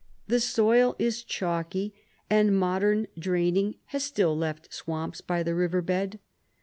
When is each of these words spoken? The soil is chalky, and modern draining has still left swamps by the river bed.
The 0.27 0.39
soil 0.39 0.95
is 0.97 1.21
chalky, 1.23 1.93
and 2.27 2.57
modern 2.57 3.05
draining 3.19 3.75
has 3.93 4.03
still 4.03 4.35
left 4.35 4.73
swamps 4.73 5.21
by 5.21 5.43
the 5.43 5.53
river 5.53 5.83
bed. 5.83 6.19